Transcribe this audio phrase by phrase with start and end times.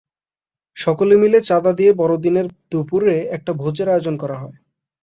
[0.77, 4.55] সকলে মিলে চাঁদা দিয়ে বড়দিনের দুপুরে একটি ভোজের আয়োজন করা হয়।